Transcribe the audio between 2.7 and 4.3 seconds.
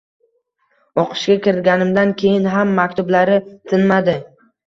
maktublari tinmadi